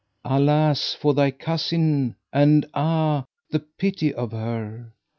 Alas 0.25 0.95
for 0.95 1.13
thy 1.13 1.29
cousin 1.29 2.15
and 2.33 2.65
ah, 2.73 3.23
the 3.51 3.59
pity 3.59 4.11
of 4.11 4.31
her! 4.31 4.91